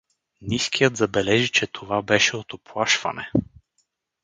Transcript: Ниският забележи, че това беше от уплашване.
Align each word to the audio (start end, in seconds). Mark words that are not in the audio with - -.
Ниският 0.41 0.97
забележи, 0.97 1.49
че 1.49 1.67
това 1.67 2.01
беше 2.01 2.37
от 2.37 2.53
уплашване. 2.53 3.31